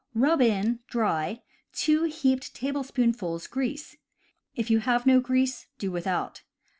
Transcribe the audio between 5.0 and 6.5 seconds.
no grease, do without.